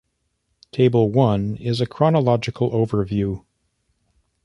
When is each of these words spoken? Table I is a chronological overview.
Table 0.71 1.19
I 1.21 1.57
is 1.59 1.79
a 1.79 1.85
chronological 1.85 2.71
overview. 2.71 3.43